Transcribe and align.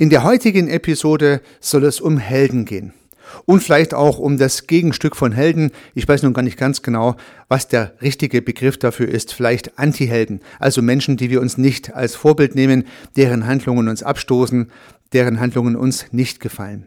In 0.00 0.08
der 0.08 0.24
heutigen 0.24 0.68
Episode 0.68 1.42
soll 1.60 1.84
es 1.84 2.00
um 2.00 2.16
Helden 2.16 2.64
gehen. 2.64 2.94
Und 3.44 3.62
vielleicht 3.62 3.92
auch 3.92 4.18
um 4.18 4.38
das 4.38 4.66
Gegenstück 4.66 5.14
von 5.14 5.30
Helden. 5.30 5.72
Ich 5.94 6.08
weiß 6.08 6.22
nun 6.22 6.32
gar 6.32 6.40
nicht 6.40 6.56
ganz 6.56 6.80
genau, 6.80 7.16
was 7.48 7.68
der 7.68 7.92
richtige 8.00 8.40
Begriff 8.40 8.78
dafür 8.78 9.08
ist. 9.08 9.34
Vielleicht 9.34 9.78
Antihelden. 9.78 10.40
Also 10.58 10.80
Menschen, 10.80 11.18
die 11.18 11.28
wir 11.28 11.42
uns 11.42 11.58
nicht 11.58 11.92
als 11.92 12.14
Vorbild 12.14 12.54
nehmen, 12.54 12.84
deren 13.16 13.44
Handlungen 13.44 13.88
uns 13.88 14.02
abstoßen, 14.02 14.72
deren 15.12 15.38
Handlungen 15.38 15.76
uns 15.76 16.06
nicht 16.12 16.40
gefallen. 16.40 16.86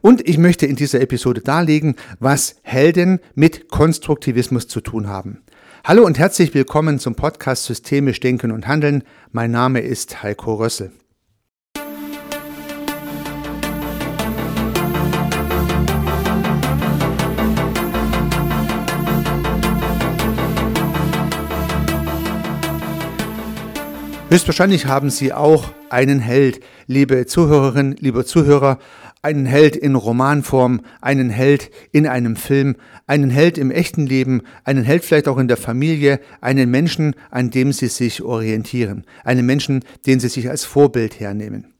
Und 0.00 0.28
ich 0.28 0.36
möchte 0.36 0.66
in 0.66 0.74
dieser 0.74 1.00
Episode 1.00 1.40
darlegen, 1.40 1.94
was 2.18 2.56
Helden 2.62 3.20
mit 3.36 3.68
Konstruktivismus 3.68 4.66
zu 4.66 4.80
tun 4.80 5.06
haben. 5.06 5.44
Hallo 5.84 6.04
und 6.04 6.18
herzlich 6.18 6.52
willkommen 6.52 6.98
zum 6.98 7.14
Podcast 7.14 7.66
Systemisch 7.66 8.18
Denken 8.18 8.50
und 8.50 8.66
Handeln. 8.66 9.04
Mein 9.30 9.52
Name 9.52 9.82
ist 9.82 10.24
Heiko 10.24 10.54
Rössel. 10.54 10.90
Höchstwahrscheinlich 24.34 24.86
haben 24.86 25.10
Sie 25.10 25.32
auch 25.32 25.70
einen 25.90 26.18
Held, 26.18 26.58
liebe 26.88 27.24
Zuhörerinnen, 27.24 27.94
liebe 28.00 28.24
Zuhörer, 28.24 28.80
einen 29.22 29.46
Held 29.46 29.76
in 29.76 29.94
Romanform, 29.94 30.80
einen 31.00 31.30
Held 31.30 31.70
in 31.92 32.08
einem 32.08 32.34
Film, 32.34 32.74
einen 33.06 33.30
Held 33.30 33.58
im 33.58 33.70
echten 33.70 34.08
Leben, 34.08 34.42
einen 34.64 34.82
Held 34.82 35.04
vielleicht 35.04 35.28
auch 35.28 35.38
in 35.38 35.46
der 35.46 35.56
Familie, 35.56 36.18
einen 36.40 36.68
Menschen, 36.68 37.14
an 37.30 37.50
dem 37.50 37.72
Sie 37.72 37.86
sich 37.86 38.22
orientieren, 38.22 39.04
einen 39.22 39.46
Menschen, 39.46 39.84
den 40.04 40.18
Sie 40.18 40.26
sich 40.28 40.50
als 40.50 40.64
Vorbild 40.64 41.20
hernehmen 41.20 41.73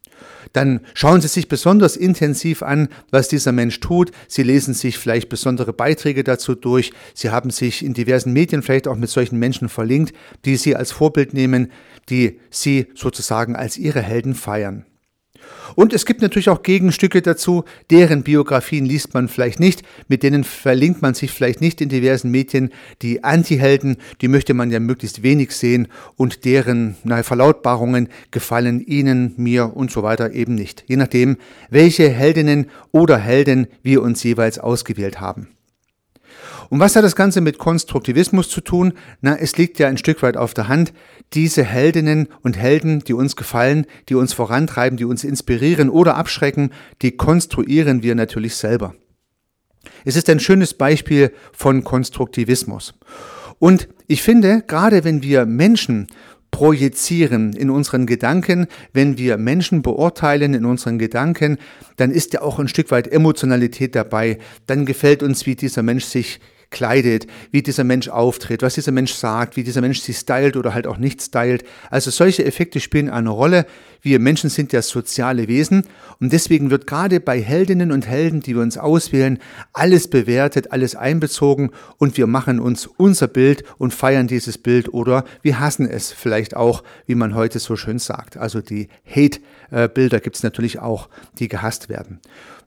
dann 0.52 0.80
schauen 0.94 1.20
Sie 1.20 1.28
sich 1.28 1.48
besonders 1.48 1.96
intensiv 1.96 2.62
an, 2.62 2.88
was 3.10 3.28
dieser 3.28 3.52
Mensch 3.52 3.80
tut. 3.80 4.10
Sie 4.28 4.42
lesen 4.42 4.74
sich 4.74 4.98
vielleicht 4.98 5.28
besondere 5.28 5.72
Beiträge 5.72 6.24
dazu 6.24 6.54
durch. 6.54 6.92
Sie 7.14 7.30
haben 7.30 7.50
sich 7.50 7.84
in 7.84 7.94
diversen 7.94 8.32
Medien 8.32 8.62
vielleicht 8.62 8.88
auch 8.88 8.96
mit 8.96 9.10
solchen 9.10 9.38
Menschen 9.38 9.68
verlinkt, 9.68 10.14
die 10.44 10.56
Sie 10.56 10.76
als 10.76 10.92
Vorbild 10.92 11.34
nehmen, 11.34 11.72
die 12.08 12.40
Sie 12.50 12.86
sozusagen 12.94 13.56
als 13.56 13.78
Ihre 13.78 14.02
Helden 14.02 14.34
feiern. 14.34 14.84
Und 15.74 15.92
es 15.92 16.06
gibt 16.06 16.22
natürlich 16.22 16.48
auch 16.48 16.62
Gegenstücke 16.62 17.22
dazu, 17.22 17.64
deren 17.90 18.22
Biografien 18.22 18.84
liest 18.84 19.14
man 19.14 19.28
vielleicht 19.28 19.60
nicht, 19.60 19.82
mit 20.08 20.22
denen 20.22 20.44
verlinkt 20.44 21.02
man 21.02 21.14
sich 21.14 21.30
vielleicht 21.30 21.60
nicht 21.60 21.80
in 21.80 21.88
diversen 21.88 22.30
Medien. 22.30 22.70
Die 23.02 23.24
Antihelden, 23.24 23.96
die 24.20 24.28
möchte 24.28 24.54
man 24.54 24.70
ja 24.70 24.80
möglichst 24.80 25.22
wenig 25.22 25.52
sehen 25.52 25.88
und 26.16 26.44
deren 26.44 26.96
na, 27.04 27.22
Verlautbarungen 27.22 28.08
gefallen 28.30 28.80
Ihnen, 28.80 29.34
mir 29.36 29.76
und 29.76 29.90
so 29.90 30.02
weiter 30.02 30.32
eben 30.32 30.54
nicht. 30.54 30.84
Je 30.86 30.96
nachdem, 30.96 31.36
welche 31.70 32.08
Heldinnen 32.08 32.66
oder 32.92 33.18
Helden 33.18 33.66
wir 33.82 34.02
uns 34.02 34.22
jeweils 34.22 34.58
ausgewählt 34.58 35.20
haben. 35.20 35.53
Und 36.70 36.80
was 36.80 36.96
hat 36.96 37.04
das 37.04 37.16
Ganze 37.16 37.40
mit 37.40 37.58
Konstruktivismus 37.58 38.48
zu 38.48 38.60
tun? 38.60 38.94
Na, 39.20 39.36
es 39.36 39.56
liegt 39.56 39.78
ja 39.78 39.88
ein 39.88 39.98
Stück 39.98 40.22
weit 40.22 40.36
auf 40.36 40.54
der 40.54 40.68
Hand. 40.68 40.92
Diese 41.32 41.64
Heldinnen 41.64 42.28
und 42.42 42.56
Helden, 42.56 43.00
die 43.00 43.14
uns 43.14 43.36
gefallen, 43.36 43.86
die 44.08 44.14
uns 44.14 44.32
vorantreiben, 44.32 44.96
die 44.96 45.04
uns 45.04 45.24
inspirieren 45.24 45.90
oder 45.90 46.16
abschrecken, 46.16 46.70
die 47.02 47.12
konstruieren 47.12 48.02
wir 48.02 48.14
natürlich 48.14 48.56
selber. 48.56 48.94
Es 50.04 50.16
ist 50.16 50.28
ein 50.30 50.40
schönes 50.40 50.74
Beispiel 50.74 51.32
von 51.52 51.84
Konstruktivismus. 51.84 52.94
Und 53.58 53.88
ich 54.06 54.22
finde, 54.22 54.62
gerade 54.66 55.04
wenn 55.04 55.22
wir 55.22 55.46
Menschen 55.46 56.08
projizieren 56.50 57.52
in 57.52 57.68
unseren 57.68 58.06
Gedanken, 58.06 58.68
wenn 58.92 59.18
wir 59.18 59.38
Menschen 59.38 59.82
beurteilen 59.82 60.54
in 60.54 60.64
unseren 60.64 61.00
Gedanken, 61.00 61.58
dann 61.96 62.12
ist 62.12 62.32
ja 62.32 62.42
auch 62.42 62.60
ein 62.60 62.68
Stück 62.68 62.92
weit 62.92 63.08
Emotionalität 63.08 63.96
dabei. 63.96 64.38
Dann 64.66 64.86
gefällt 64.86 65.24
uns, 65.24 65.46
wie 65.46 65.56
dieser 65.56 65.82
Mensch 65.82 66.04
sich 66.04 66.38
kleidet, 66.74 67.26
wie 67.52 67.62
dieser 67.62 67.84
Mensch 67.84 68.08
auftritt, 68.08 68.62
was 68.62 68.74
dieser 68.74 68.92
Mensch 68.92 69.14
sagt, 69.14 69.56
wie 69.56 69.62
dieser 69.62 69.80
Mensch 69.80 70.00
sich 70.00 70.18
stylt 70.18 70.56
oder 70.56 70.74
halt 70.74 70.86
auch 70.86 70.98
nicht 70.98 71.22
stylt. 71.22 71.64
Also 71.88 72.10
solche 72.10 72.44
Effekte 72.44 72.80
spielen 72.80 73.08
eine 73.08 73.30
Rolle. 73.30 73.64
Wir 74.02 74.18
Menschen 74.18 74.50
sind 74.50 74.72
ja 74.72 74.82
soziale 74.82 75.48
Wesen 75.48 75.86
und 76.20 76.32
deswegen 76.32 76.70
wird 76.70 76.86
gerade 76.86 77.20
bei 77.20 77.40
Heldinnen 77.40 77.92
und 77.92 78.06
Helden, 78.06 78.40
die 78.40 78.54
wir 78.54 78.62
uns 78.62 78.76
auswählen, 78.76 79.38
alles 79.72 80.08
bewertet, 80.08 80.72
alles 80.72 80.96
einbezogen 80.96 81.70
und 81.96 82.18
wir 82.18 82.26
machen 82.26 82.58
uns 82.60 82.86
unser 82.86 83.28
Bild 83.28 83.64
und 83.78 83.94
feiern 83.94 84.26
dieses 84.26 84.58
Bild 84.58 84.92
oder 84.92 85.24
wir 85.42 85.60
hassen 85.60 85.88
es 85.88 86.10
vielleicht 86.12 86.56
auch, 86.56 86.82
wie 87.06 87.14
man 87.14 87.34
heute 87.34 87.60
so 87.60 87.76
schön 87.76 88.00
sagt. 88.00 88.36
Also 88.36 88.60
die 88.60 88.88
Hate-Bilder 89.08 90.20
gibt 90.20 90.36
es 90.36 90.42
natürlich 90.42 90.80
auch, 90.80 91.08
die 91.38 91.48
gehasst 91.48 91.88
werden. 91.88 92.18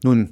Nun, 0.03 0.31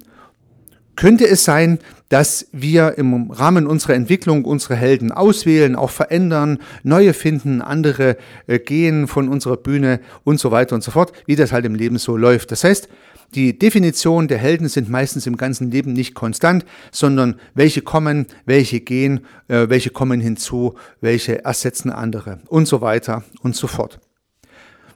könnte 0.95 1.27
es 1.27 1.43
sein, 1.43 1.79
dass 2.09 2.47
wir 2.51 2.97
im 2.97 3.31
Rahmen 3.31 3.67
unserer 3.67 3.95
Entwicklung 3.95 4.45
unsere 4.45 4.75
Helden 4.75 5.11
auswählen, 5.11 5.75
auch 5.75 5.89
verändern, 5.89 6.59
neue 6.83 7.13
finden, 7.13 7.61
andere 7.61 8.17
äh, 8.47 8.59
gehen 8.59 9.07
von 9.07 9.27
unserer 9.27 9.57
Bühne 9.57 9.99
und 10.23 10.39
so 10.39 10.51
weiter 10.51 10.75
und 10.75 10.83
so 10.83 10.91
fort, 10.91 11.11
wie 11.25 11.35
das 11.35 11.51
halt 11.51 11.65
im 11.65 11.75
Leben 11.75 11.97
so 11.97 12.15
läuft. 12.15 12.51
Das 12.51 12.63
heißt, 12.63 12.87
die 13.33 13.57
Definition 13.57 14.27
der 14.27 14.37
Helden 14.37 14.69
sind 14.69 14.89
meistens 14.89 15.27
im 15.27 15.35
ganzen 15.35 15.71
Leben 15.71 15.93
nicht 15.93 16.13
konstant, 16.13 16.65
sondern 16.91 17.35
welche 17.53 17.81
kommen, 17.81 18.27
welche 18.45 18.79
gehen, 18.79 19.21
äh, 19.47 19.67
welche 19.67 19.89
kommen 19.89 20.21
hinzu, 20.21 20.75
welche 21.01 21.43
ersetzen 21.43 21.89
andere 21.89 22.39
und 22.47 22.67
so 22.67 22.81
weiter 22.81 23.23
und 23.41 23.55
so 23.55 23.67
fort. 23.67 23.99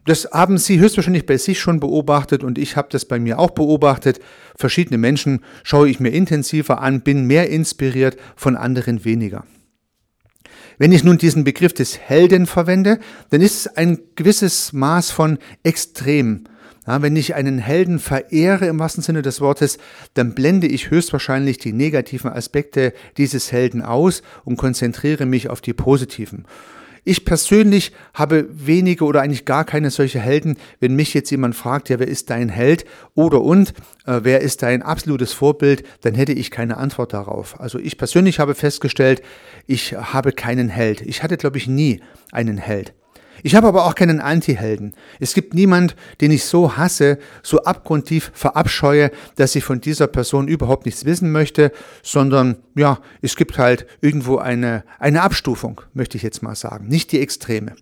Das 0.09 0.27
haben 0.31 0.57
Sie 0.57 0.79
höchstwahrscheinlich 0.79 1.27
bei 1.27 1.37
sich 1.37 1.59
schon 1.59 1.79
beobachtet 1.79 2.43
und 2.43 2.57
ich 2.57 2.75
habe 2.75 2.87
das 2.89 3.05
bei 3.05 3.19
mir 3.19 3.37
auch 3.37 3.51
beobachtet. 3.51 4.19
Verschiedene 4.57 4.97
Menschen 4.97 5.41
schaue 5.61 5.87
ich 5.87 5.99
mir 5.99 6.09
intensiver 6.09 6.81
an, 6.81 7.01
bin 7.01 7.25
mehr 7.25 7.51
inspiriert, 7.51 8.17
von 8.35 8.57
anderen 8.57 9.05
weniger. 9.05 9.45
Wenn 10.79 10.93
ich 10.93 11.03
nun 11.03 11.19
diesen 11.19 11.43
Begriff 11.43 11.73
des 11.73 11.99
Helden 11.99 12.47
verwende, 12.47 12.97
dann 13.29 13.41
ist 13.41 13.53
es 13.53 13.77
ein 13.77 13.99
gewisses 14.15 14.73
Maß 14.73 15.11
von 15.11 15.37
Extrem. 15.61 16.45
Ja, 16.87 17.03
wenn 17.03 17.15
ich 17.15 17.35
einen 17.35 17.59
Helden 17.59 17.99
verehre 17.99 18.65
im 18.65 18.79
wahrsten 18.79 19.03
Sinne 19.03 19.21
des 19.21 19.41
Wortes, 19.41 19.77
dann 20.15 20.33
blende 20.33 20.65
ich 20.65 20.89
höchstwahrscheinlich 20.89 21.59
die 21.59 21.71
negativen 21.71 22.31
Aspekte 22.31 22.93
dieses 23.17 23.51
Helden 23.51 23.83
aus 23.83 24.23
und 24.43 24.57
konzentriere 24.57 25.27
mich 25.27 25.51
auf 25.51 25.61
die 25.61 25.73
positiven. 25.73 26.47
Ich 27.09 27.25
persönlich 27.25 27.91
habe 28.13 28.47
wenige 28.51 29.03
oder 29.03 29.21
eigentlich 29.21 29.45
gar 29.45 29.65
keine 29.65 29.89
solche 29.89 30.19
Helden. 30.19 30.57
Wenn 30.79 30.95
mich 30.95 31.15
jetzt 31.15 31.31
jemand 31.31 31.55
fragt, 31.55 31.89
ja, 31.89 31.97
wer 31.97 32.07
ist 32.07 32.29
dein 32.29 32.49
Held 32.49 32.85
oder 33.15 33.41
und 33.41 33.73
äh, 34.05 34.19
wer 34.21 34.41
ist 34.41 34.61
dein 34.61 34.83
absolutes 34.83 35.33
Vorbild, 35.33 35.81
dann 36.01 36.13
hätte 36.13 36.33
ich 36.33 36.51
keine 36.51 36.77
Antwort 36.77 37.13
darauf. 37.13 37.59
Also 37.59 37.79
ich 37.79 37.97
persönlich 37.97 38.37
habe 38.39 38.53
festgestellt, 38.53 39.23
ich 39.65 39.93
habe 39.93 40.33
keinen 40.33 40.69
Held. 40.69 41.01
Ich 41.01 41.23
hatte, 41.23 41.37
glaube 41.37 41.57
ich, 41.57 41.65
nie 41.65 41.99
einen 42.31 42.59
Held. 42.59 42.93
Ich 43.43 43.55
habe 43.55 43.67
aber 43.67 43.85
auch 43.85 43.95
keinen 43.95 44.19
Anti-Helden. 44.19 44.93
Es 45.19 45.33
gibt 45.33 45.53
niemand, 45.53 45.95
den 46.21 46.31
ich 46.31 46.45
so 46.45 46.77
hasse, 46.77 47.17
so 47.43 47.63
abgrundtief 47.63 48.31
verabscheue, 48.33 49.11
dass 49.35 49.55
ich 49.55 49.63
von 49.63 49.81
dieser 49.81 50.07
Person 50.07 50.47
überhaupt 50.47 50.85
nichts 50.85 51.05
wissen 51.05 51.31
möchte, 51.31 51.71
sondern 52.03 52.57
ja, 52.75 52.99
es 53.21 53.35
gibt 53.35 53.57
halt 53.57 53.85
irgendwo 54.01 54.37
eine, 54.37 54.83
eine 54.99 55.21
Abstufung, 55.21 55.81
möchte 55.93 56.17
ich 56.17 56.23
jetzt 56.23 56.41
mal 56.41 56.55
sagen, 56.55 56.87
nicht 56.87 57.11
die 57.11 57.19
Extreme. 57.19 57.75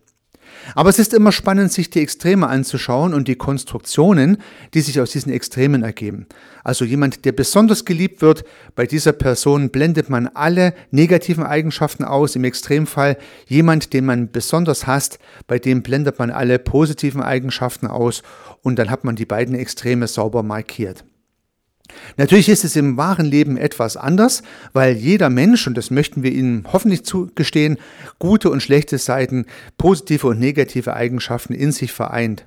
Aber 0.75 0.89
es 0.89 0.99
ist 0.99 1.13
immer 1.13 1.31
spannend, 1.31 1.71
sich 1.71 1.89
die 1.89 2.01
Extreme 2.01 2.47
anzuschauen 2.47 3.13
und 3.13 3.27
die 3.27 3.35
Konstruktionen, 3.35 4.37
die 4.73 4.81
sich 4.81 4.99
aus 4.99 5.11
diesen 5.11 5.31
Extremen 5.31 5.83
ergeben. 5.83 6.27
Also 6.63 6.85
jemand, 6.85 7.25
der 7.25 7.31
besonders 7.31 7.85
geliebt 7.85 8.21
wird, 8.21 8.43
bei 8.75 8.85
dieser 8.85 9.13
Person 9.13 9.69
blendet 9.69 10.09
man 10.09 10.27
alle 10.27 10.73
negativen 10.91 11.43
Eigenschaften 11.43 12.03
aus. 12.03 12.35
Im 12.35 12.43
Extremfall 12.43 13.17
jemand, 13.47 13.93
den 13.93 14.05
man 14.05 14.31
besonders 14.31 14.87
hasst, 14.87 15.19
bei 15.47 15.59
dem 15.59 15.81
blendet 15.81 16.19
man 16.19 16.29
alle 16.29 16.59
positiven 16.59 17.21
Eigenschaften 17.21 17.87
aus 17.87 18.23
und 18.61 18.77
dann 18.77 18.89
hat 18.89 19.03
man 19.03 19.15
die 19.15 19.25
beiden 19.25 19.55
Extreme 19.55 20.07
sauber 20.07 20.43
markiert. 20.43 21.05
Natürlich 22.17 22.49
ist 22.49 22.63
es 22.63 22.75
im 22.75 22.97
wahren 22.97 23.25
Leben 23.25 23.57
etwas 23.57 23.97
anders, 23.97 24.43
weil 24.73 24.95
jeder 24.95 25.29
Mensch, 25.29 25.67
und 25.67 25.77
das 25.77 25.91
möchten 25.91 26.23
wir 26.23 26.31
Ihnen 26.31 26.65
hoffentlich 26.71 27.03
zugestehen, 27.03 27.77
gute 28.19 28.49
und 28.49 28.61
schlechte 28.61 28.97
Seiten, 28.97 29.45
positive 29.77 30.27
und 30.27 30.39
negative 30.39 30.93
Eigenschaften 30.93 31.53
in 31.53 31.71
sich 31.71 31.91
vereint. 31.91 32.45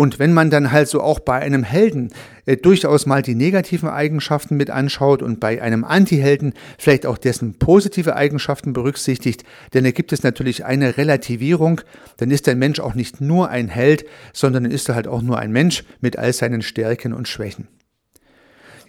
Und 0.00 0.20
wenn 0.20 0.32
man 0.32 0.48
dann 0.48 0.70
halt 0.70 0.86
so 0.86 1.00
auch 1.00 1.18
bei 1.18 1.40
einem 1.40 1.64
Helden 1.64 2.10
äh, 2.46 2.56
durchaus 2.56 3.04
mal 3.04 3.20
die 3.20 3.34
negativen 3.34 3.88
Eigenschaften 3.88 4.56
mit 4.56 4.70
anschaut 4.70 5.24
und 5.24 5.40
bei 5.40 5.60
einem 5.60 5.82
Antihelden 5.82 6.54
vielleicht 6.78 7.04
auch 7.04 7.18
dessen 7.18 7.54
positive 7.54 8.14
Eigenschaften 8.14 8.72
berücksichtigt, 8.72 9.42
dann 9.72 9.84
ergibt 9.84 10.12
es 10.12 10.22
natürlich 10.22 10.64
eine 10.64 10.98
Relativierung. 10.98 11.80
Dann 12.18 12.30
ist 12.30 12.46
der 12.46 12.54
Mensch 12.54 12.78
auch 12.78 12.94
nicht 12.94 13.20
nur 13.20 13.48
ein 13.48 13.66
Held, 13.66 14.04
sondern 14.32 14.66
ist 14.66 14.88
er 14.88 14.94
halt 14.94 15.08
auch 15.08 15.20
nur 15.20 15.40
ein 15.40 15.50
Mensch 15.50 15.82
mit 16.00 16.16
all 16.16 16.32
seinen 16.32 16.62
Stärken 16.62 17.12
und 17.12 17.26
Schwächen. 17.26 17.66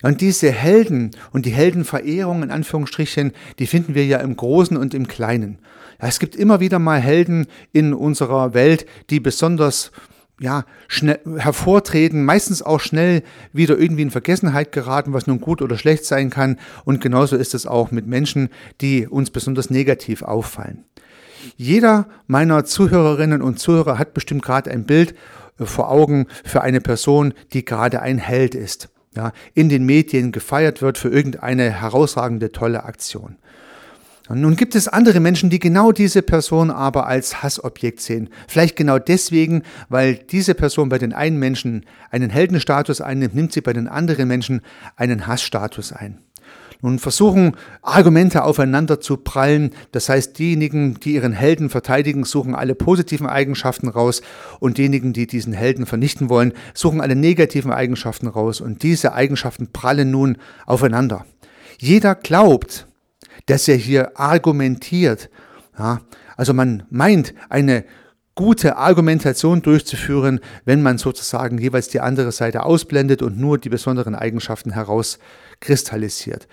Und 0.01 0.21
diese 0.21 0.51
Helden 0.51 1.11
und 1.31 1.45
die 1.45 1.51
Heldenverehrung 1.51 2.43
in 2.43 2.51
Anführungsstrichen, 2.51 3.33
die 3.59 3.67
finden 3.67 3.95
wir 3.95 4.05
ja 4.05 4.19
im 4.19 4.35
Großen 4.35 4.77
und 4.77 4.93
im 4.93 5.07
Kleinen. 5.07 5.59
Es 5.97 6.19
gibt 6.19 6.35
immer 6.35 6.61
wieder 6.61 6.79
mal 6.79 6.99
Helden 6.99 7.47
in 7.73 7.93
unserer 7.93 8.53
Welt, 8.53 8.85
die 9.09 9.19
besonders 9.19 9.91
ja, 10.39 10.63
schnell 10.87 11.19
hervortreten, 11.37 12.23
meistens 12.23 12.61
auch 12.61 12.79
schnell 12.79 13.23
wieder 13.51 13.77
irgendwie 13.77 14.03
in 14.03 14.11
Vergessenheit 14.11 14.71
geraten, 14.71 15.11
was 15.11 15.27
nun 15.27 15.41
gut 15.41 15.61
oder 15.61 15.77
schlecht 15.77 16.05
sein 16.05 16.29
kann. 16.29 16.57
Und 16.85 17.01
genauso 17.01 17.35
ist 17.35 17.53
es 17.53 17.67
auch 17.67 17.91
mit 17.91 18.07
Menschen, 18.07 18.49
die 18.79 19.05
uns 19.05 19.31
besonders 19.31 19.69
negativ 19.69 20.21
auffallen. 20.21 20.85
Jeder 21.57 22.07
meiner 22.27 22.63
Zuhörerinnen 22.65 23.41
und 23.41 23.59
Zuhörer 23.59 23.97
hat 23.97 24.13
bestimmt 24.13 24.43
gerade 24.43 24.71
ein 24.71 24.85
Bild 24.85 25.13
vor 25.57 25.89
Augen 25.89 26.27
für 26.45 26.61
eine 26.61 26.79
Person, 26.79 27.33
die 27.51 27.65
gerade 27.65 28.01
ein 28.01 28.17
Held 28.17 28.55
ist, 28.55 28.89
ja, 29.15 29.31
in 29.53 29.69
den 29.69 29.85
Medien 29.85 30.31
gefeiert 30.31 30.81
wird 30.81 30.97
für 30.97 31.09
irgendeine 31.09 31.71
herausragende, 31.71 32.51
tolle 32.51 32.83
Aktion. 32.83 33.37
Und 34.29 34.41
nun 34.41 34.55
gibt 34.55 34.75
es 34.75 34.87
andere 34.87 35.19
Menschen, 35.19 35.49
die 35.49 35.57
genau 35.57 35.91
diese 35.91 36.21
Person 36.21 36.69
aber 36.69 37.07
als 37.07 37.41
Hassobjekt 37.41 37.99
sehen. 37.99 38.29
Vielleicht 38.47 38.75
genau 38.75 38.99
deswegen, 38.99 39.63
weil 39.89 40.15
diese 40.15 40.53
Person 40.53 40.87
bei 40.87 40.99
den 40.99 41.13
einen 41.13 41.39
Menschen 41.39 41.83
einen 42.11 42.29
Heldenstatus 42.29 43.01
einnimmt, 43.01 43.33
nimmt 43.33 43.53
sie 43.53 43.61
bei 43.61 43.73
den 43.73 43.87
anderen 43.87 44.27
Menschen 44.27 44.61
einen 44.95 45.25
Hassstatus 45.25 45.91
ein. 45.91 46.19
Nun 46.81 46.97
versuchen 46.97 47.57
Argumente 47.81 48.43
aufeinander 48.43 49.01
zu 49.01 49.17
prallen. 49.17 49.71
Das 49.91 50.07
heißt, 50.07 50.39
diejenigen, 50.39 50.93
die 50.95 51.15
ihren 51.15 51.33
Helden 51.33 51.69
verteidigen, 51.69 52.23
suchen 52.23 52.55
alle 52.55 52.73
positiven 52.73 53.27
Eigenschaften 53.27 53.89
raus 53.89 54.21
und 54.61 54.77
diejenigen, 54.77 55.11
die 55.11 55.27
diesen 55.27 55.51
Helden 55.51 55.85
vernichten 55.85 56.29
wollen, 56.29 56.53
suchen 56.73 57.01
alle 57.01 57.17
negativen 57.17 57.71
Eigenschaften 57.71 58.27
raus 58.27 58.61
und 58.61 58.81
diese 58.83 59.13
Eigenschaften 59.13 59.73
prallen 59.73 60.09
nun 60.09 60.37
aufeinander. 60.65 61.25
Jeder 61.79 62.15
glaubt, 62.15 62.87
dass 63.47 63.67
er 63.67 63.75
hier 63.75 64.17
argumentiert. 64.17 65.29
Ja, 65.77 66.01
also 66.37 66.53
man 66.53 66.83
meint, 66.89 67.33
eine 67.49 67.83
gute 68.39 68.77
Argumentation 68.77 69.61
durchzuführen, 69.61 70.39
wenn 70.63 70.81
man 70.81 70.97
sozusagen 70.97 71.57
jeweils 71.57 71.89
die 71.89 71.99
andere 71.99 72.31
Seite 72.31 72.63
ausblendet 72.63 73.21
und 73.21 73.37
nur 73.37 73.57
die 73.57 73.67
besonderen 73.67 74.15
Eigenschaften 74.15 74.71
herauskristallisiert 74.71 76.47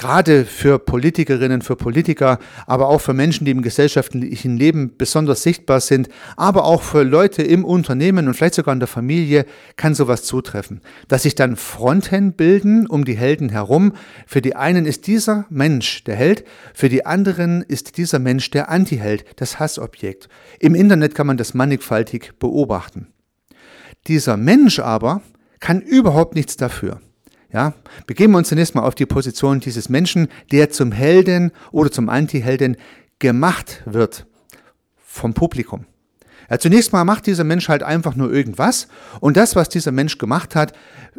gerade 0.00 0.46
für 0.46 0.78
Politikerinnen, 0.78 1.60
für 1.60 1.76
Politiker, 1.76 2.38
aber 2.66 2.88
auch 2.88 3.02
für 3.02 3.12
Menschen, 3.12 3.44
die 3.44 3.50
im 3.50 3.60
gesellschaftlichen 3.60 4.56
Leben 4.56 4.96
besonders 4.96 5.42
sichtbar 5.42 5.80
sind, 5.80 6.08
aber 6.38 6.64
auch 6.64 6.80
für 6.80 7.02
Leute 7.02 7.42
im 7.42 7.66
Unternehmen 7.66 8.26
und 8.26 8.32
vielleicht 8.32 8.54
sogar 8.54 8.72
in 8.72 8.80
der 8.80 8.88
Familie 8.88 9.44
kann 9.76 9.94
sowas 9.94 10.22
zutreffen. 10.22 10.80
Dass 11.08 11.24
sich 11.24 11.34
dann 11.34 11.54
Fronten 11.54 12.32
bilden 12.32 12.86
um 12.86 13.04
die 13.04 13.16
Helden 13.16 13.50
herum. 13.50 13.92
Für 14.26 14.40
die 14.40 14.56
einen 14.56 14.86
ist 14.86 15.06
dieser 15.06 15.44
Mensch 15.50 16.02
der 16.04 16.16
Held, 16.16 16.44
für 16.72 16.88
die 16.88 17.04
anderen 17.04 17.60
ist 17.60 17.98
dieser 17.98 18.20
Mensch 18.20 18.50
der 18.50 18.70
Antiheld, 18.70 19.26
das 19.36 19.58
Hassobjekt. 19.58 20.30
Im 20.60 20.74
Internet 20.74 21.14
kann 21.14 21.26
man 21.26 21.36
das 21.36 21.52
mannigfaltig 21.52 22.38
beobachten. 22.38 23.08
Dieser 24.06 24.38
Mensch 24.38 24.78
aber 24.78 25.20
kann 25.60 25.82
überhaupt 25.82 26.36
nichts 26.36 26.56
dafür. 26.56 27.02
Ja, 27.52 27.74
begeben 28.06 28.32
wir 28.32 28.38
uns 28.38 28.48
zunächst 28.48 28.74
mal 28.74 28.82
auf 28.82 28.94
die 28.94 29.06
Position 29.06 29.60
dieses 29.60 29.88
Menschen, 29.88 30.28
der 30.52 30.70
zum 30.70 30.92
Helden 30.92 31.50
oder 31.72 31.90
zum 31.90 32.08
Antihelden 32.08 32.76
gemacht 33.18 33.82
wird 33.86 34.26
vom 34.96 35.34
Publikum. 35.34 35.86
Ja, 36.50 36.58
zunächst 36.58 36.92
mal 36.92 37.04
macht 37.04 37.26
dieser 37.26 37.44
Mensch 37.44 37.68
halt 37.68 37.84
einfach 37.84 38.16
nur 38.16 38.32
irgendwas 38.32 38.88
und 39.20 39.36
das, 39.36 39.54
was 39.54 39.68
dieser 39.68 39.92
Mensch 39.92 40.18
gemacht 40.18 40.56
hat, 40.56 40.72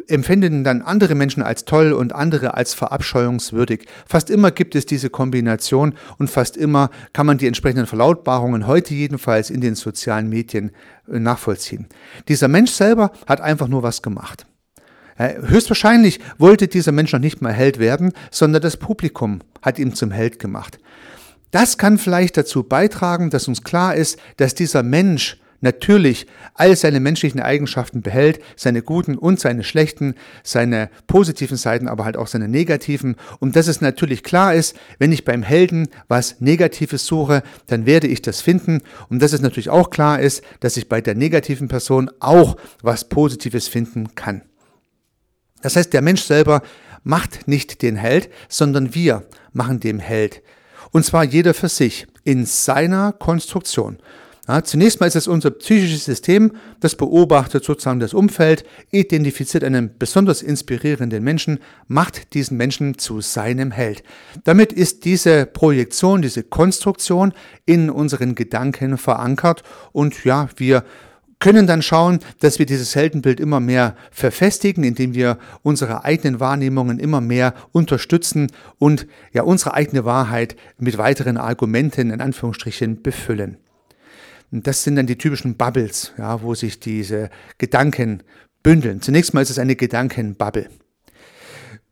empfinden 0.06 0.62
dann 0.62 0.82
andere 0.82 1.14
Menschen 1.14 1.42
als 1.42 1.64
toll 1.64 1.92
und 1.92 2.14
andere 2.14 2.54
als 2.54 2.74
verabscheuungswürdig. 2.74 3.86
Fast 4.06 4.28
immer 4.28 4.50
gibt 4.50 4.74
es 4.74 4.84
diese 4.84 5.08
Kombination 5.08 5.94
und 6.18 6.28
fast 6.28 6.58
immer 6.58 6.90
kann 7.14 7.26
man 7.26 7.38
die 7.38 7.46
entsprechenden 7.46 7.86
Verlautbarungen 7.86 8.66
heute 8.66 8.94
jedenfalls 8.94 9.48
in 9.48 9.62
den 9.62 9.74
sozialen 9.74 10.28
Medien 10.28 10.70
äh, 11.10 11.18
nachvollziehen. 11.18 11.86
Dieser 12.28 12.48
Mensch 12.48 12.72
selber 12.72 13.10
hat 13.26 13.40
einfach 13.40 13.68
nur 13.68 13.82
was 13.82 14.02
gemacht. 14.02 14.46
Höchstwahrscheinlich 15.18 16.20
wollte 16.38 16.68
dieser 16.68 16.92
Mensch 16.92 17.12
noch 17.12 17.20
nicht 17.20 17.42
mal 17.42 17.52
Held 17.52 17.78
werden, 17.78 18.12
sondern 18.30 18.62
das 18.62 18.76
Publikum 18.76 19.40
hat 19.60 19.78
ihn 19.78 19.94
zum 19.94 20.10
Held 20.10 20.38
gemacht. 20.38 20.78
Das 21.50 21.76
kann 21.76 21.98
vielleicht 21.98 22.36
dazu 22.36 22.62
beitragen, 22.62 23.30
dass 23.30 23.46
uns 23.46 23.62
klar 23.62 23.94
ist, 23.94 24.18
dass 24.38 24.54
dieser 24.54 24.82
Mensch 24.82 25.38
natürlich 25.62 26.26
all 26.54 26.76
seine 26.76 27.00
menschlichen 27.00 27.40
Eigenschaften 27.40 28.02
behält, 28.02 28.40
seine 28.56 28.82
guten 28.82 29.16
und 29.16 29.40
seine 29.40 29.64
schlechten, 29.64 30.14
seine 30.42 30.90
positiven 31.06 31.56
Seiten, 31.56 31.88
aber 31.88 32.04
halt 32.04 32.16
auch 32.16 32.26
seine 32.26 32.48
negativen. 32.48 33.16
Und 33.38 33.56
dass 33.56 33.68
es 33.68 33.80
natürlich 33.80 34.22
klar 34.22 34.54
ist, 34.54 34.76
wenn 34.98 35.12
ich 35.12 35.24
beim 35.24 35.42
Helden 35.42 35.88
was 36.08 36.40
Negatives 36.40 37.06
suche, 37.06 37.42
dann 37.68 37.86
werde 37.86 38.08
ich 38.08 38.22
das 38.22 38.40
finden. 38.40 38.80
Und 39.08 39.22
dass 39.22 39.32
es 39.32 39.40
natürlich 39.40 39.70
auch 39.70 39.90
klar 39.90 40.20
ist, 40.20 40.42
dass 40.60 40.76
ich 40.76 40.88
bei 40.88 41.00
der 41.00 41.14
negativen 41.14 41.68
Person 41.68 42.10
auch 42.20 42.56
was 42.82 43.08
Positives 43.08 43.68
finden 43.68 44.14
kann. 44.14 44.42
Das 45.62 45.76
heißt, 45.76 45.92
der 45.92 46.02
Mensch 46.02 46.22
selber 46.22 46.62
macht 47.04 47.48
nicht 47.48 47.82
den 47.82 47.96
Held, 47.96 48.30
sondern 48.48 48.94
wir 48.94 49.24
machen 49.52 49.80
dem 49.80 49.98
Held. 49.98 50.42
Und 50.90 51.04
zwar 51.04 51.24
jeder 51.24 51.54
für 51.54 51.68
sich, 51.68 52.06
in 52.24 52.46
seiner 52.46 53.12
Konstruktion. 53.12 53.98
Ja, 54.48 54.64
zunächst 54.64 54.98
mal 54.98 55.06
ist 55.06 55.14
es 55.14 55.28
unser 55.28 55.52
psychisches 55.52 56.04
System, 56.04 56.52
das 56.80 56.96
beobachtet 56.96 57.62
sozusagen 57.64 58.00
das 58.00 58.12
Umfeld, 58.12 58.64
identifiziert 58.90 59.62
einen 59.62 59.96
besonders 59.98 60.42
inspirierenden 60.42 61.22
Menschen, 61.22 61.60
macht 61.86 62.34
diesen 62.34 62.56
Menschen 62.56 62.98
zu 62.98 63.20
seinem 63.20 63.70
Held. 63.70 64.02
Damit 64.42 64.72
ist 64.72 65.04
diese 65.04 65.46
Projektion, 65.46 66.22
diese 66.22 66.42
Konstruktion 66.42 67.32
in 67.66 67.88
unseren 67.88 68.34
Gedanken 68.34 68.98
verankert 68.98 69.62
und 69.92 70.24
ja, 70.24 70.48
wir 70.56 70.84
können 71.42 71.66
dann 71.66 71.82
schauen, 71.82 72.20
dass 72.38 72.60
wir 72.60 72.66
dieses 72.66 72.94
Heldenbild 72.94 73.40
immer 73.40 73.58
mehr 73.58 73.96
verfestigen, 74.12 74.84
indem 74.84 75.12
wir 75.12 75.38
unsere 75.62 76.04
eigenen 76.04 76.38
Wahrnehmungen 76.38 77.00
immer 77.00 77.20
mehr 77.20 77.52
unterstützen 77.72 78.46
und 78.78 79.08
ja 79.32 79.42
unsere 79.42 79.74
eigene 79.74 80.04
Wahrheit 80.04 80.54
mit 80.78 80.98
weiteren 80.98 81.36
Argumenten 81.36 82.10
in 82.10 82.20
Anführungsstrichen 82.20 83.02
befüllen. 83.02 83.56
Und 84.52 84.68
das 84.68 84.84
sind 84.84 84.94
dann 84.94 85.08
die 85.08 85.18
typischen 85.18 85.56
Bubbles, 85.56 86.12
ja, 86.16 86.42
wo 86.42 86.54
sich 86.54 86.78
diese 86.78 87.28
Gedanken 87.58 88.22
bündeln. 88.62 89.02
Zunächst 89.02 89.34
mal 89.34 89.40
ist 89.40 89.50
es 89.50 89.58
eine 89.58 89.74
Gedankenbubble. 89.74 90.68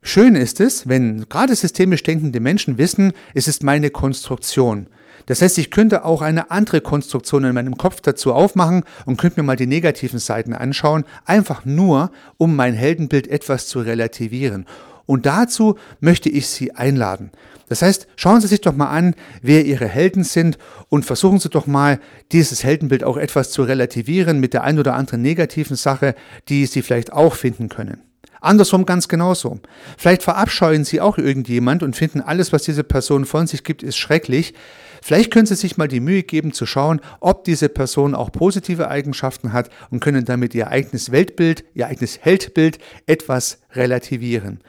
Schön 0.01 0.37
ist 0.37 0.61
es, 0.61 0.89
wenn 0.89 1.29
gerade 1.29 1.57
systemisch 1.57 2.05
denkende 2.05 2.39
Menschen 2.39 2.79
wissen, 2.79 3.13
es 3.35 3.49
ist 3.49 3.65
meine 3.65 3.91
Konstruktion. 3.91 4.87
Das 5.27 5.43
heißt, 5.43 5.59
ich 5.59 5.71
könnte 5.71 6.05
auch 6.05 6.23
eine 6.23 6.51
andere 6.51 6.81
Konstruktion 6.81 7.45
in 7.45 7.55
meinem 7.55 7.77
Kopf 7.77 8.01
dazu 8.01 8.33
aufmachen 8.33 8.85
und 9.07 9.17
könnte 9.17 9.41
mir 9.41 9.47
mal 9.47 9.57
die 9.57 9.67
negativen 9.67 10.19
Seiten 10.19 10.53
anschauen, 10.53 11.05
einfach 11.25 11.65
nur, 11.65 12.11
um 12.37 12.57
mein 12.57 12.75
Heldenbild 12.75 13.29
etwas 13.29 13.67
zu 13.67 13.81
relativieren. 13.81 14.67
Und 15.07 15.27
dazu 15.27 15.77
möchte 15.99 16.29
ich 16.29 16.47
Sie 16.47 16.73
einladen. 16.73 17.33
Das 17.69 17.83
heißt, 17.83 18.09
schauen 18.17 18.41
Sie 18.41 18.49
sich 18.49 18.61
doch 18.61 18.75
mal 18.75 18.91
an, 18.91 19.15
wer 19.43 19.65
Ihre 19.65 19.87
Helden 19.87 20.25
sind 20.25 20.59
und 20.89 21.05
versuchen 21.05 21.39
Sie 21.39 21.49
doch 21.49 21.67
mal, 21.67 22.01
dieses 22.33 22.65
Heldenbild 22.65 23.05
auch 23.05 23.17
etwas 23.17 23.51
zu 23.51 23.63
relativieren 23.63 24.41
mit 24.41 24.55
der 24.55 24.65
ein 24.65 24.79
oder 24.79 24.95
anderen 24.95 25.23
negativen 25.23 25.77
Sache, 25.77 26.15
die 26.49 26.67
Sie 26.67 26.83
vielleicht 26.83 27.13
auch 27.13 27.35
finden 27.35 27.69
können. 27.69 28.03
Andersrum 28.41 28.87
ganz 28.87 29.07
genauso. 29.09 29.61
Vielleicht 29.99 30.23
verabscheuen 30.23 30.85
Sie 30.85 31.01
auch 31.01 31.19
irgendjemand 31.19 31.83
und 31.83 31.95
finden 31.95 32.21
alles, 32.21 32.53
was 32.53 32.63
diese 32.63 32.85
Person 32.85 33.25
von 33.25 33.47
sich 33.47 33.65
gibt, 33.65 33.83
ist 33.83 33.97
schrecklich. 33.97 34.55
Vielleicht 35.03 35.31
können 35.31 35.47
Sie 35.47 35.55
sich 35.55 35.77
mal 35.77 35.89
die 35.89 36.01
Mühe 36.01 36.23
geben 36.23 36.53
zu 36.53 36.67
schauen, 36.67 37.01
ob 37.21 37.45
diese 37.45 37.69
Person 37.69 38.15
auch 38.15 38.33
positive 38.33 38.89
Eigenschaften 38.89 39.53
hat 39.53 39.71
und 39.91 40.01
können 40.01 40.25
damit 40.25 40.55
Ihr 40.55 40.69
eigenes 40.69 41.13
Weltbild, 41.13 41.65
Ihr 41.75 41.87
eigenes 41.87 42.19
Heldbild 42.23 42.79
etwas 43.07 43.61
relativieren. 43.73 44.61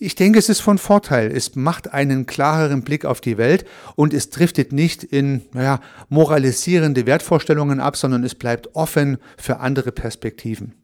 Ich 0.00 0.14
denke, 0.14 0.38
es 0.38 0.48
ist 0.48 0.60
von 0.60 0.78
Vorteil. 0.78 1.32
Es 1.32 1.56
macht 1.56 1.92
einen 1.92 2.26
klareren 2.26 2.82
Blick 2.82 3.04
auf 3.04 3.20
die 3.20 3.36
Welt 3.36 3.64
und 3.96 4.14
es 4.14 4.30
driftet 4.30 4.72
nicht 4.72 5.02
in 5.02 5.42
naja, 5.52 5.80
moralisierende 6.08 7.04
Wertvorstellungen 7.04 7.80
ab, 7.80 7.96
sondern 7.96 8.22
es 8.22 8.36
bleibt 8.36 8.76
offen 8.76 9.18
für 9.36 9.58
andere 9.58 9.90
Perspektiven. 9.90 10.74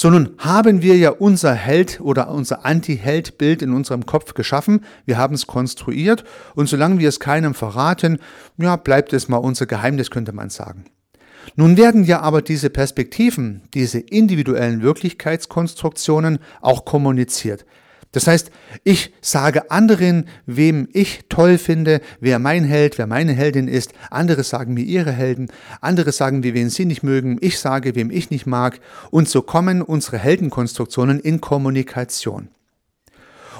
So 0.00 0.10
nun 0.10 0.36
haben 0.38 0.80
wir 0.80 0.96
ja 0.96 1.10
unser 1.10 1.54
Held 1.54 2.00
oder 2.00 2.30
unser 2.30 2.64
Anti-Held-Bild 2.64 3.62
in 3.62 3.72
unserem 3.72 4.06
Kopf 4.06 4.34
geschaffen. 4.34 4.84
Wir 5.06 5.18
haben 5.18 5.34
es 5.34 5.48
konstruiert 5.48 6.22
und 6.54 6.68
solange 6.68 7.00
wir 7.00 7.08
es 7.08 7.18
keinem 7.18 7.52
verraten, 7.52 8.20
ja, 8.58 8.76
bleibt 8.76 9.12
es 9.12 9.28
mal 9.28 9.38
unser 9.38 9.66
Geheimnis, 9.66 10.12
könnte 10.12 10.32
man 10.32 10.50
sagen. 10.50 10.84
Nun 11.56 11.76
werden 11.76 12.04
ja 12.04 12.20
aber 12.20 12.42
diese 12.42 12.70
Perspektiven, 12.70 13.62
diese 13.74 13.98
individuellen 13.98 14.82
Wirklichkeitskonstruktionen 14.82 16.38
auch 16.60 16.84
kommuniziert. 16.84 17.66
Das 18.12 18.26
heißt, 18.26 18.50
ich 18.84 19.12
sage 19.20 19.70
anderen, 19.70 20.26
wem 20.46 20.88
ich 20.92 21.24
toll 21.28 21.58
finde, 21.58 22.00
wer 22.20 22.38
mein 22.38 22.64
Held, 22.64 22.96
wer 22.96 23.06
meine 23.06 23.32
Heldin 23.32 23.68
ist. 23.68 23.92
Andere 24.10 24.44
sagen 24.44 24.74
mir 24.74 24.84
ihre 24.84 25.12
Helden. 25.12 25.48
Andere 25.82 26.12
sagen 26.12 26.40
mir, 26.40 26.54
wen 26.54 26.70
sie 26.70 26.86
nicht 26.86 27.02
mögen. 27.02 27.36
Ich 27.40 27.58
sage, 27.58 27.94
wem 27.94 28.10
ich 28.10 28.30
nicht 28.30 28.46
mag. 28.46 28.80
Und 29.10 29.28
so 29.28 29.42
kommen 29.42 29.82
unsere 29.82 30.18
Heldenkonstruktionen 30.18 31.20
in 31.20 31.40
Kommunikation. 31.40 32.48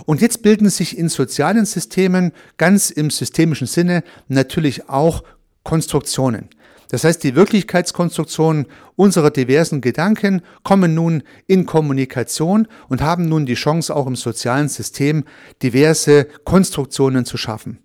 Und 0.07 0.23
jetzt 0.23 0.43
bilden 0.43 0.71
sich 0.71 0.97
in 0.97 1.11
sozialen 1.11 1.67
Systemen 1.67 2.33
ganz 2.57 2.89
im 2.89 3.11
systemischen 3.11 3.67
Sinne 3.67 4.03
natürlich 4.29 4.89
auch 4.89 5.25
Konstruktionen. 5.63 6.49
Das 6.89 7.05
heißt, 7.05 7.23
die 7.23 7.35
Wirklichkeitskonstruktionen 7.35 8.67
unserer 8.97 9.31
diversen 9.31 9.81
Gedanken 9.81 10.43
kommen 10.63 10.95
nun 10.95 11.23
in 11.47 11.67
Kommunikation 11.67 12.67
und 12.89 13.03
haben 13.03 13.29
nun 13.29 13.45
die 13.47 13.55
Chance, 13.55 13.95
auch 13.95 14.07
im 14.07 14.17
sozialen 14.17 14.69
System 14.69 15.25
diverse 15.63 16.27
Konstruktionen 16.45 17.25
zu 17.25 17.37
schaffen. 17.37 17.79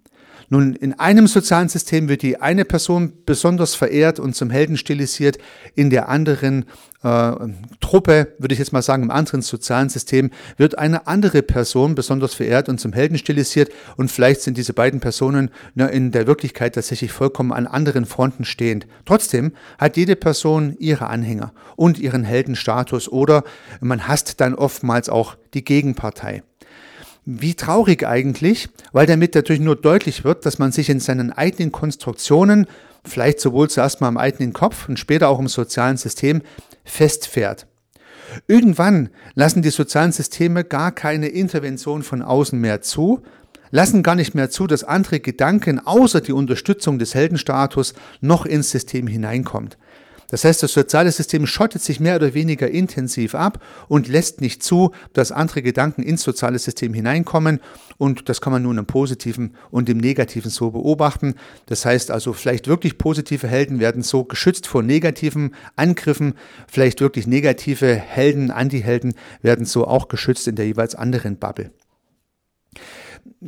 Nun, 0.53 0.75
in 0.75 0.93
einem 0.99 1.25
sozialen 1.25 1.67
System 1.67 2.09
wird 2.09 2.21
die 2.21 2.39
eine 2.39 2.63
Person 2.63 3.13
besonders 3.25 3.73
verehrt 3.73 4.19
und 4.19 4.35
zum 4.35 4.51
Helden 4.51 4.77
stilisiert, 4.77 5.39
in 5.73 5.89
der 5.89 6.09
anderen 6.09 6.65
äh, 7.01 7.31
Truppe, 7.79 8.35
würde 8.37 8.53
ich 8.53 8.59
jetzt 8.59 8.71
mal 8.71 8.83
sagen, 8.83 9.01
im 9.01 9.09
anderen 9.09 9.41
sozialen 9.41 9.89
System 9.89 10.29
wird 10.57 10.77
eine 10.77 11.07
andere 11.07 11.41
Person 11.41 11.95
besonders 11.95 12.35
verehrt 12.35 12.69
und 12.69 12.79
zum 12.79 12.93
Helden 12.93 13.17
stilisiert 13.17 13.71
und 13.97 14.11
vielleicht 14.11 14.41
sind 14.41 14.55
diese 14.55 14.73
beiden 14.73 14.99
Personen 14.99 15.49
ne, 15.73 15.87
in 15.87 16.11
der 16.11 16.27
Wirklichkeit 16.27 16.75
tatsächlich 16.75 17.11
vollkommen 17.11 17.51
an 17.51 17.65
anderen 17.65 18.05
Fronten 18.05 18.45
stehend. 18.45 18.85
Trotzdem 19.05 19.53
hat 19.79 19.97
jede 19.97 20.15
Person 20.15 20.75
ihre 20.77 21.07
Anhänger 21.07 21.51
und 21.77 21.97
ihren 21.97 22.23
Heldenstatus 22.23 23.09
oder 23.09 23.43
man 23.81 24.07
hasst 24.07 24.39
dann 24.39 24.53
oftmals 24.53 25.09
auch 25.09 25.35
die 25.55 25.65
Gegenpartei. 25.65 26.43
Wie 27.25 27.53
traurig 27.53 28.05
eigentlich, 28.05 28.67
weil 28.91 29.05
damit 29.05 29.35
natürlich 29.35 29.61
nur 29.61 29.77
deutlich 29.77 30.25
wird, 30.25 30.45
dass 30.45 30.59
man 30.59 30.73
sich 30.73 30.89
in 30.89 30.99
seinen 30.99 31.31
eigenen 31.31 31.71
Konstruktionen, 31.71 32.67
vielleicht 33.05 33.39
sowohl 33.39 33.69
zuerst 33.69 34.01
mal 34.01 34.09
im 34.09 34.17
eigenen 34.17 34.51
Kopf 34.51 34.89
und 34.89 34.99
später 34.99 35.29
auch 35.29 35.39
im 35.39 35.47
sozialen 35.47 35.95
System, 35.95 36.41
festfährt. 36.83 37.65
Irgendwann 38.47 39.09
lassen 39.35 39.61
die 39.61 39.69
sozialen 39.69 40.11
Systeme 40.11 40.63
gar 40.63 40.91
keine 40.91 41.27
Intervention 41.27 42.03
von 42.03 42.21
außen 42.21 42.59
mehr 42.59 42.81
zu, 42.81 43.21
lassen 43.71 44.03
gar 44.03 44.15
nicht 44.15 44.35
mehr 44.35 44.49
zu, 44.49 44.67
dass 44.67 44.83
andere 44.83 45.19
Gedanken 45.19 45.79
außer 45.79 46.19
die 46.21 46.33
Unterstützung 46.33 46.99
des 46.99 47.15
Heldenstatus 47.15 47.93
noch 48.21 48.45
ins 48.45 48.69
System 48.71 49.07
hineinkommt. 49.07 49.77
Das 50.29 50.43
heißt, 50.43 50.63
das 50.63 50.73
soziale 50.73 51.11
System 51.11 51.45
schottet 51.45 51.81
sich 51.81 51.99
mehr 51.99 52.15
oder 52.15 52.33
weniger 52.33 52.69
intensiv 52.69 53.35
ab 53.35 53.63
und 53.87 54.07
lässt 54.07 54.41
nicht 54.41 54.63
zu, 54.63 54.91
dass 55.13 55.31
andere 55.31 55.61
Gedanken 55.61 56.03
ins 56.03 56.23
soziale 56.23 56.59
System 56.59 56.93
hineinkommen. 56.93 57.59
Und 57.97 58.29
das 58.29 58.41
kann 58.41 58.53
man 58.53 58.63
nun 58.63 58.77
im 58.77 58.85
Positiven 58.85 59.55
und 59.71 59.89
im 59.89 59.97
Negativen 59.97 60.49
so 60.49 60.71
beobachten. 60.71 61.35
Das 61.67 61.85
heißt 61.85 62.11
also, 62.11 62.33
vielleicht 62.33 62.67
wirklich 62.67 62.97
positive 62.97 63.47
Helden 63.47 63.79
werden 63.79 64.01
so 64.01 64.23
geschützt 64.23 64.67
vor 64.67 64.83
negativen 64.83 65.53
Angriffen. 65.75 66.33
Vielleicht 66.67 67.01
wirklich 67.01 67.27
negative 67.27 67.93
Helden, 67.95 68.51
Antihelden 68.51 69.13
werden 69.41 69.65
so 69.65 69.87
auch 69.87 70.07
geschützt 70.07 70.47
in 70.47 70.55
der 70.55 70.65
jeweils 70.65 70.95
anderen 70.95 71.37
Bubble. 71.37 71.71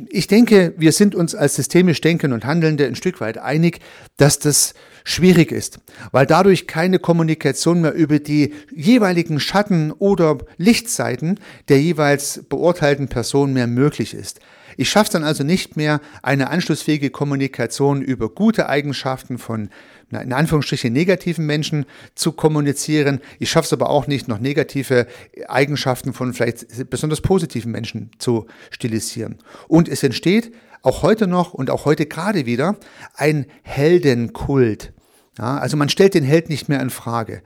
Ich 0.08 0.26
denke, 0.26 0.74
wir 0.76 0.92
sind 0.92 1.14
uns 1.14 1.34
als 1.34 1.56
systemisch 1.56 2.00
Denkende 2.00 2.34
und 2.34 2.44
Handelnde 2.44 2.86
ein 2.86 2.94
Stück 2.94 3.20
weit 3.20 3.38
einig, 3.38 3.80
dass 4.16 4.38
das 4.38 4.74
schwierig 5.04 5.52
ist, 5.52 5.78
weil 6.12 6.26
dadurch 6.26 6.66
keine 6.66 6.98
Kommunikation 6.98 7.80
mehr 7.80 7.94
über 7.94 8.18
die 8.18 8.54
jeweiligen 8.74 9.40
Schatten 9.40 9.92
oder 9.92 10.38
Lichtseiten 10.56 11.38
der 11.68 11.80
jeweils 11.80 12.42
beurteilten 12.48 13.08
Person 13.08 13.52
mehr 13.52 13.66
möglich 13.66 14.14
ist. 14.14 14.40
Ich 14.76 14.90
schaffe 14.90 15.12
dann 15.12 15.24
also 15.24 15.42
nicht 15.44 15.76
mehr, 15.76 16.00
eine 16.22 16.50
anschlussfähige 16.50 17.10
Kommunikation 17.10 18.02
über 18.02 18.28
gute 18.28 18.68
Eigenschaften 18.68 19.38
von 19.38 19.70
in 20.10 20.32
Anführungsstrichen 20.32 20.92
negativen 20.92 21.46
Menschen 21.46 21.84
zu 22.14 22.32
kommunizieren. 22.32 23.20
Ich 23.38 23.50
schaffe 23.50 23.66
es 23.66 23.72
aber 23.72 23.90
auch 23.90 24.06
nicht, 24.06 24.28
noch 24.28 24.38
negative 24.38 25.06
Eigenschaften 25.48 26.12
von 26.12 26.32
vielleicht 26.32 26.88
besonders 26.90 27.20
positiven 27.20 27.72
Menschen 27.72 28.10
zu 28.18 28.46
stilisieren. 28.70 29.36
Und 29.68 29.88
es 29.88 30.02
entsteht 30.02 30.52
auch 30.82 31.02
heute 31.02 31.26
noch 31.26 31.52
und 31.52 31.70
auch 31.70 31.84
heute 31.84 32.06
gerade 32.06 32.46
wieder 32.46 32.76
ein 33.14 33.46
Heldenkult. 33.62 34.92
Ja, 35.38 35.58
also 35.58 35.76
man 35.76 35.88
stellt 35.88 36.14
den 36.14 36.24
Held 36.24 36.48
nicht 36.48 36.68
mehr 36.68 36.80
in 36.80 36.90
Frage. 36.90 37.42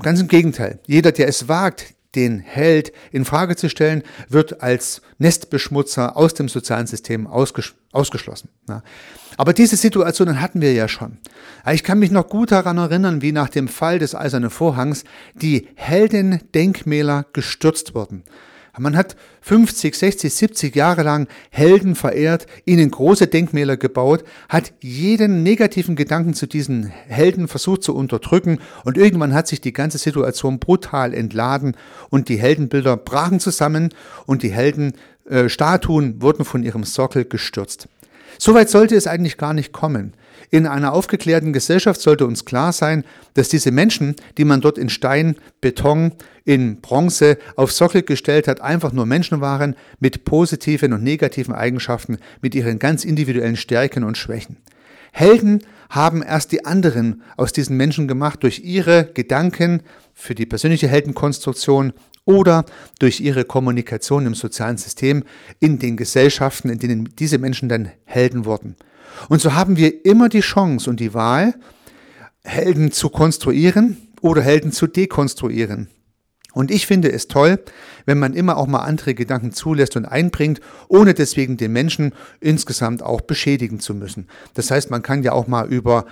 Ganz 0.00 0.20
im 0.20 0.28
Gegenteil. 0.28 0.80
Jeder, 0.86 1.12
der 1.12 1.28
es 1.28 1.46
wagt, 1.48 1.94
den 2.14 2.38
Held 2.40 2.92
in 3.12 3.24
Frage 3.24 3.56
zu 3.56 3.68
stellen, 3.68 4.02
wird 4.28 4.62
als 4.62 5.02
Nestbeschmutzer 5.18 6.16
aus 6.16 6.34
dem 6.34 6.48
sozialen 6.48 6.86
System 6.86 7.26
ausges 7.26 7.74
ausgeschlossen. 7.94 8.48
Ja. 8.68 8.82
Aber 9.36 9.52
diese 9.52 9.76
Situationen 9.76 10.40
hatten 10.40 10.60
wir 10.60 10.72
ja 10.72 10.88
schon. 10.88 11.18
Ich 11.70 11.82
kann 11.84 11.98
mich 11.98 12.10
noch 12.10 12.28
gut 12.28 12.52
daran 12.52 12.78
erinnern, 12.78 13.22
wie 13.22 13.32
nach 13.32 13.48
dem 13.48 13.68
Fall 13.68 13.98
des 13.98 14.14
Eisernen 14.14 14.50
Vorhangs 14.50 15.04
die 15.34 15.68
Heldendenkmäler 15.76 17.26
gestürzt 17.32 17.94
wurden. 17.94 18.24
Man 18.78 18.96
hat 18.96 19.14
50, 19.42 19.94
60, 19.94 20.34
70 20.34 20.74
Jahre 20.74 21.02
lang 21.02 21.28
Helden 21.50 21.94
verehrt, 21.94 22.46
ihnen 22.64 22.90
große 22.90 23.28
Denkmäler 23.28 23.76
gebaut, 23.76 24.24
hat 24.48 24.72
jeden 24.80 25.42
negativen 25.44 25.94
Gedanken 25.94 26.34
zu 26.34 26.46
diesen 26.46 26.86
Helden 26.86 27.46
versucht 27.46 27.84
zu 27.84 27.94
unterdrücken 27.94 28.58
und 28.84 28.98
irgendwann 28.98 29.32
hat 29.32 29.46
sich 29.46 29.60
die 29.60 29.72
ganze 29.72 29.98
Situation 29.98 30.58
brutal 30.58 31.14
entladen 31.14 31.76
und 32.10 32.28
die 32.28 32.36
Heldenbilder 32.36 32.96
brachen 32.96 33.38
zusammen 33.38 33.90
und 34.26 34.42
die 34.42 34.50
Heldenstatuen 34.52 36.18
äh, 36.18 36.22
wurden 36.22 36.44
von 36.44 36.64
ihrem 36.64 36.82
Sockel 36.82 37.24
gestürzt. 37.24 37.88
Soweit 38.38 38.70
sollte 38.70 38.96
es 38.96 39.06
eigentlich 39.06 39.36
gar 39.36 39.54
nicht 39.54 39.72
kommen. 39.72 40.14
In 40.54 40.68
einer 40.68 40.92
aufgeklärten 40.92 41.52
Gesellschaft 41.52 42.00
sollte 42.00 42.28
uns 42.28 42.44
klar 42.44 42.72
sein, 42.72 43.02
dass 43.34 43.48
diese 43.48 43.72
Menschen, 43.72 44.14
die 44.38 44.44
man 44.44 44.60
dort 44.60 44.78
in 44.78 44.88
Stein, 44.88 45.34
Beton, 45.60 46.12
in 46.44 46.80
Bronze 46.80 47.38
auf 47.56 47.72
Sockel 47.72 48.02
gestellt 48.02 48.46
hat, 48.46 48.60
einfach 48.60 48.92
nur 48.92 49.04
Menschen 49.04 49.40
waren 49.40 49.74
mit 49.98 50.24
positiven 50.24 50.92
und 50.92 51.02
negativen 51.02 51.52
Eigenschaften, 51.52 52.18
mit 52.40 52.54
ihren 52.54 52.78
ganz 52.78 53.04
individuellen 53.04 53.56
Stärken 53.56 54.04
und 54.04 54.16
Schwächen. 54.16 54.58
Helden 55.10 55.64
haben 55.90 56.22
erst 56.22 56.52
die 56.52 56.64
anderen 56.64 57.22
aus 57.36 57.52
diesen 57.52 57.76
Menschen 57.76 58.06
gemacht 58.06 58.44
durch 58.44 58.60
ihre 58.60 59.10
Gedanken 59.12 59.82
für 60.12 60.36
die 60.36 60.46
persönliche 60.46 60.86
Heldenkonstruktion 60.86 61.94
oder 62.26 62.64
durch 63.00 63.20
ihre 63.20 63.44
Kommunikation 63.44 64.24
im 64.24 64.36
sozialen 64.36 64.76
System 64.76 65.24
in 65.58 65.80
den 65.80 65.96
Gesellschaften, 65.96 66.68
in 66.68 66.78
denen 66.78 67.08
diese 67.18 67.38
Menschen 67.38 67.68
dann 67.68 67.90
Helden 68.04 68.44
wurden. 68.44 68.76
Und 69.28 69.40
so 69.40 69.54
haben 69.54 69.76
wir 69.76 70.04
immer 70.04 70.28
die 70.28 70.40
Chance 70.40 70.90
und 70.90 71.00
die 71.00 71.14
Wahl, 71.14 71.54
Helden 72.42 72.92
zu 72.92 73.08
konstruieren 73.08 73.96
oder 74.20 74.42
Helden 74.42 74.72
zu 74.72 74.86
dekonstruieren. 74.86 75.88
Und 76.52 76.70
ich 76.70 76.86
finde 76.86 77.10
es 77.10 77.26
toll, 77.26 77.58
wenn 78.06 78.18
man 78.18 78.32
immer 78.32 78.56
auch 78.56 78.68
mal 78.68 78.84
andere 78.84 79.14
Gedanken 79.14 79.52
zulässt 79.52 79.96
und 79.96 80.04
einbringt, 80.04 80.60
ohne 80.88 81.12
deswegen 81.12 81.56
den 81.56 81.72
Menschen 81.72 82.12
insgesamt 82.40 83.02
auch 83.02 83.22
beschädigen 83.22 83.80
zu 83.80 83.92
müssen. 83.92 84.28
Das 84.54 84.70
heißt, 84.70 84.90
man 84.90 85.02
kann 85.02 85.24
ja 85.24 85.32
auch 85.32 85.48
mal 85.48 85.66
über 85.66 86.06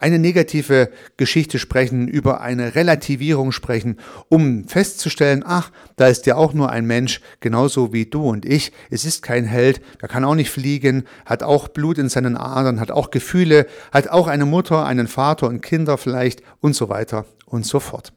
eine 0.00 0.18
negative 0.18 0.90
Geschichte 1.16 1.58
sprechen, 1.58 2.08
über 2.08 2.40
eine 2.40 2.74
Relativierung 2.74 3.52
sprechen, 3.52 3.98
um 4.28 4.66
festzustellen, 4.66 5.44
ach, 5.46 5.70
da 5.96 6.08
ist 6.08 6.26
ja 6.26 6.36
auch 6.36 6.54
nur 6.54 6.70
ein 6.70 6.86
Mensch, 6.86 7.20
genauso 7.40 7.92
wie 7.92 8.06
du 8.06 8.28
und 8.28 8.46
ich. 8.46 8.72
Es 8.90 9.04
ist 9.04 9.22
kein 9.22 9.44
Held, 9.44 9.82
der 10.00 10.08
kann 10.08 10.24
auch 10.24 10.34
nicht 10.34 10.50
fliegen, 10.50 11.04
hat 11.26 11.42
auch 11.42 11.68
Blut 11.68 11.98
in 11.98 12.08
seinen 12.08 12.36
Adern, 12.36 12.80
hat 12.80 12.90
auch 12.90 13.10
Gefühle, 13.10 13.66
hat 13.92 14.08
auch 14.08 14.26
eine 14.26 14.46
Mutter, 14.46 14.86
einen 14.86 15.06
Vater 15.06 15.48
und 15.48 15.60
Kinder 15.60 15.98
vielleicht 15.98 16.42
und 16.60 16.74
so 16.74 16.88
weiter 16.88 17.26
und 17.44 17.66
so 17.66 17.78
fort. 17.78 18.12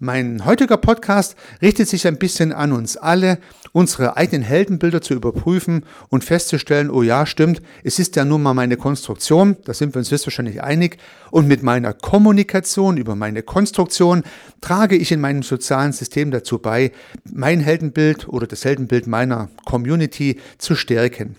Mein 0.00 0.44
heutiger 0.44 0.76
Podcast 0.76 1.34
richtet 1.60 1.88
sich 1.88 2.06
ein 2.06 2.20
bisschen 2.20 2.52
an 2.52 2.70
uns 2.70 2.96
alle, 2.96 3.38
unsere 3.72 4.16
eigenen 4.16 4.44
Heldenbilder 4.44 5.02
zu 5.02 5.12
überprüfen 5.12 5.84
und 6.08 6.22
festzustellen, 6.22 6.88
oh 6.88 7.02
ja, 7.02 7.26
stimmt, 7.26 7.60
es 7.82 7.98
ist 7.98 8.14
ja 8.14 8.24
nun 8.24 8.44
mal 8.44 8.54
meine 8.54 8.76
Konstruktion, 8.76 9.56
da 9.64 9.74
sind 9.74 9.96
wir 9.96 9.98
uns 9.98 10.12
höchstwahrscheinlich 10.12 10.62
einig, 10.62 10.98
und 11.32 11.48
mit 11.48 11.64
meiner 11.64 11.94
Kommunikation 11.94 12.96
über 12.96 13.16
meine 13.16 13.42
Konstruktion 13.42 14.22
trage 14.60 14.94
ich 14.94 15.10
in 15.10 15.20
meinem 15.20 15.42
sozialen 15.42 15.90
System 15.90 16.30
dazu 16.30 16.60
bei, 16.60 16.92
mein 17.24 17.58
Heldenbild 17.58 18.28
oder 18.28 18.46
das 18.46 18.64
Heldenbild 18.64 19.08
meiner 19.08 19.48
Community 19.64 20.38
zu 20.58 20.76
stärken. 20.76 21.34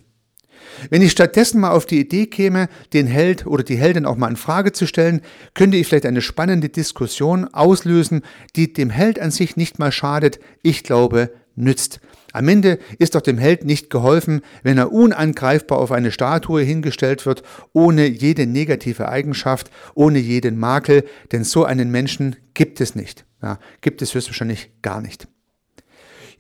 Wenn 0.90 1.02
ich 1.02 1.12
stattdessen 1.12 1.62
mal 1.62 1.72
auf 1.72 1.86
die 1.86 2.00
Idee 2.00 2.28
käme, 2.28 2.70
den 2.94 3.08
Held 3.08 3.46
oder 3.46 3.64
die 3.64 3.78
Heldin 3.78 4.06
auch 4.06 4.18
mal 4.18 4.30
in 4.30 4.36
Frage 4.36 4.72
zu 4.72 4.88
stellen, 4.88 5.22
könnte 5.54 5.78
ich 5.78 5.88
vielleicht 5.88 6.06
eine 6.06 6.22
spannende 6.22 6.70
Diskussion 6.70 7.46
auslösen, 7.46 8.22
die 8.56 8.74
dem 8.74 8.90
Held 8.90 9.20
an 9.20 9.32
sich 9.32 9.58
nicht 9.58 9.80
mal 9.80 9.92
schadet, 9.92 10.40
ich 10.62 10.84
glaube, 10.84 11.32
nützt. 11.56 12.00
Am 12.32 12.48
Ende 12.48 12.80
ist 13.00 13.16
doch 13.16 13.22
dem 13.22 13.38
Held 13.38 13.66
nicht 13.66 13.90
geholfen, 13.90 14.42
wenn 14.64 14.78
er 14.78 14.92
unangreifbar 14.92 15.80
auf 15.80 15.92
eine 15.92 16.12
Statue 16.12 16.62
hingestellt 16.62 17.26
wird, 17.26 17.44
ohne 17.74 18.06
jede 18.06 18.46
negative 18.46 19.10
Eigenschaft, 19.10 19.72
ohne 19.96 20.20
jeden 20.20 20.58
Makel, 20.58 21.04
denn 21.32 21.44
so 21.44 21.66
einen 21.66 21.92
Menschen 21.92 22.36
gibt 22.54 22.82
es 22.82 22.96
nicht. 22.96 23.26
Ja, 23.42 23.60
gibt 23.82 24.02
es 24.02 24.14
höchstwahrscheinlich 24.14 24.72
gar 24.82 25.02
nicht. 25.02 25.28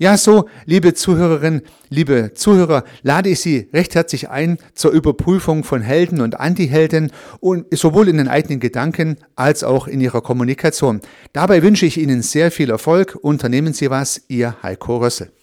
Ja, 0.01 0.15
so, 0.15 0.47
liebe 0.63 0.93
Zuhörerinnen, 0.93 1.61
liebe 1.89 2.31
Zuhörer, 2.33 2.85
lade 3.01 3.27
ich 3.27 3.41
Sie 3.41 3.67
recht 3.73 3.95
herzlich 3.95 4.29
ein 4.29 4.57
zur 4.73 4.91
Überprüfung 4.91 5.65
von 5.65 5.81
Helden 5.81 6.21
und 6.21 6.39
Antihelden 6.39 7.11
und 7.41 7.65
sowohl 7.77 8.07
in 8.07 8.15
den 8.15 8.29
eigenen 8.29 8.61
Gedanken 8.61 9.17
als 9.35 9.65
auch 9.65 9.89
in 9.89 9.99
Ihrer 9.99 10.21
Kommunikation. 10.21 11.01
Dabei 11.33 11.61
wünsche 11.63 11.85
ich 11.85 11.97
Ihnen 11.97 12.21
sehr 12.21 12.49
viel 12.49 12.69
Erfolg. 12.69 13.17
Unternehmen 13.21 13.73
Sie 13.73 13.89
was, 13.89 14.21
Ihr 14.29 14.55
Heiko 14.63 14.99
Rössel. 14.99 15.33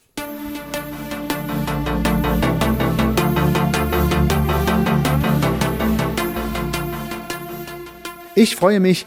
Ich 8.34 8.56
freue 8.56 8.80
mich, 8.80 9.06